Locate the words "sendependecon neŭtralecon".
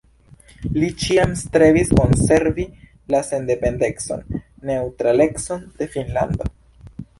3.29-5.65